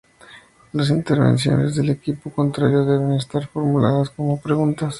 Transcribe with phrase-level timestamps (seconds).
[0.73, 4.89] Las intervenciones del equipo contrario deben estar formuladas como preguntas.